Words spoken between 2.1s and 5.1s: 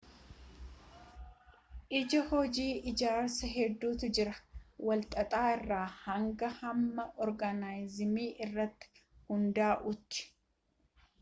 hojii ijaarsa hedduutu jira wal